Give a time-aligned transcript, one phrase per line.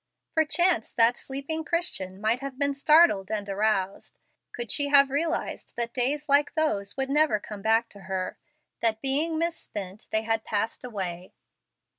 [0.33, 4.17] Perchance that sleeping Christian might have been startled and aroused,
[4.51, 8.39] could she have realized that days like those would never come back to her;
[8.79, 11.33] that being misspent they had passed away.